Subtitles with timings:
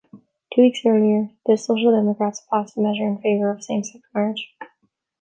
[0.51, 4.49] Two weeks earlier, the Social Democrats passed a measure in favor of same-sex marriage.